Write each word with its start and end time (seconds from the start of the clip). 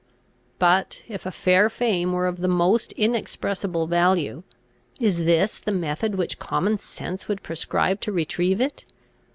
But, 0.57 1.03
if 1.07 1.27
a 1.27 1.31
fair 1.31 1.69
fame 1.69 2.11
were 2.11 2.25
of 2.25 2.37
the 2.39 2.47
most 2.47 2.91
inexpressible 2.93 3.85
value, 3.85 4.41
is 4.99 5.25
this 5.25 5.59
the 5.59 5.71
method 5.71 6.15
which 6.15 6.39
common 6.39 6.77
sense 6.79 7.27
would 7.27 7.43
prescribe 7.43 8.01
to 8.01 8.11
retrieve 8.11 8.59
it? 8.59 8.83